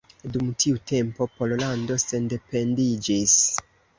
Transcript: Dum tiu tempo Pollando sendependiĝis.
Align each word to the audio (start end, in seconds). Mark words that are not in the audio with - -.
Dum 0.35 0.45
tiu 0.63 0.79
tempo 0.91 1.27
Pollando 1.41 1.99
sendependiĝis. 2.03 3.37